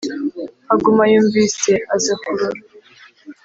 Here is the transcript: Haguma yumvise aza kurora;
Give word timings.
Haguma 0.67 1.03
yumvise 1.11 1.71
aza 1.95 2.13
kurora; 2.23 2.59